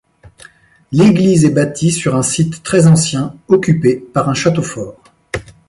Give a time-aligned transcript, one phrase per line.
[0.91, 4.95] L'église est bâtie sur un site très ancien, occupé par un château fort.